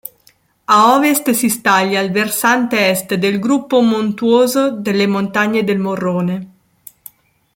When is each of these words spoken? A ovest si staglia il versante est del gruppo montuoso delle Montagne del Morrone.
A 0.65 0.95
ovest 0.95 1.29
si 1.35 1.47
staglia 1.47 1.99
il 1.99 2.09
versante 2.09 2.89
est 2.89 3.13
del 3.13 3.37
gruppo 3.37 3.81
montuoso 3.81 4.71
delle 4.71 5.05
Montagne 5.05 5.63
del 5.63 5.77
Morrone. 5.77 6.49